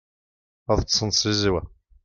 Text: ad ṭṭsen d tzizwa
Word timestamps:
ad 0.71 0.79
ṭṭsen 0.83 1.07
d 1.09 1.13
tzizwa 1.13 1.61